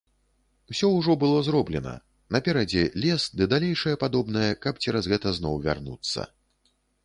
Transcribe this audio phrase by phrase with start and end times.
[0.75, 1.93] Усё ўжо было зроблена,
[2.37, 6.31] наперадзе лес ды далейшае падобнае, каб цераз гэта зноў вярнуцца.